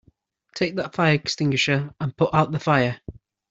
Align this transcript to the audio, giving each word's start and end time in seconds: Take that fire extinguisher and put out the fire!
Take 0.55 0.77
that 0.77 0.95
fire 0.95 1.13
extinguisher 1.13 1.93
and 2.01 2.17
put 2.17 2.33
out 2.33 2.51
the 2.51 2.57
fire! 2.59 2.99